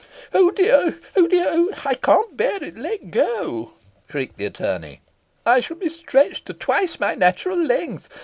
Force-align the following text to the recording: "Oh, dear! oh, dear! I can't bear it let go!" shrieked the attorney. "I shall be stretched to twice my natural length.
"Oh, 0.33 0.49
dear! 0.49 0.97
oh, 1.15 1.27
dear! 1.27 1.67
I 1.85 1.93
can't 1.93 2.35
bear 2.35 2.63
it 2.63 2.75
let 2.75 3.11
go!" 3.11 3.73
shrieked 4.09 4.37
the 4.37 4.45
attorney. 4.47 5.01
"I 5.45 5.59
shall 5.59 5.77
be 5.77 5.89
stretched 5.89 6.47
to 6.47 6.55
twice 6.55 6.99
my 6.99 7.13
natural 7.13 7.59
length. 7.61 8.09